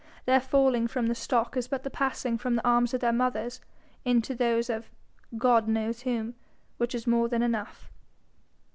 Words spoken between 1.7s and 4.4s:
the passing from the arms of their mothers into